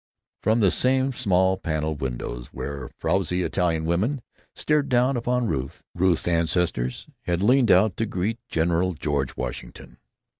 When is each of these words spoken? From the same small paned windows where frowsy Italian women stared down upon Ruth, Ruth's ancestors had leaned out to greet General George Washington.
From 0.41 0.61
the 0.61 0.71
same 0.71 1.13
small 1.13 1.57
paned 1.57 2.01
windows 2.01 2.47
where 2.47 2.89
frowsy 2.97 3.43
Italian 3.43 3.85
women 3.85 4.23
stared 4.55 4.89
down 4.89 5.15
upon 5.15 5.45
Ruth, 5.45 5.83
Ruth's 5.93 6.27
ancestors 6.27 7.05
had 7.25 7.43
leaned 7.43 7.69
out 7.69 7.97
to 7.97 8.07
greet 8.07 8.39
General 8.49 8.95
George 8.95 9.37
Washington. 9.37 9.97